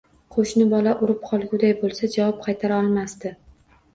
[0.35, 3.35] Qo‘shni bola urib qolguday bo‘lsa, javob qaytara olmasdi.